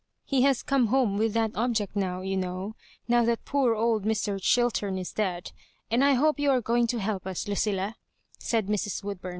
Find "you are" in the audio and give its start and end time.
6.39-6.59